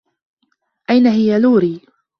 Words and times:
أين 0.89 1.07
هي 1.07 1.39
لوري؟ 1.39 1.81